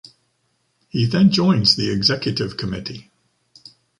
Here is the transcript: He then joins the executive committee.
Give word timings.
He 0.89 1.05
then 1.05 1.29
joins 1.29 1.75
the 1.75 1.91
executive 1.91 2.57
committee. 2.57 3.11